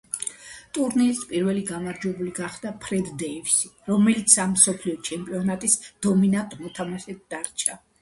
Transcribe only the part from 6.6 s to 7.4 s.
მოთამაშედ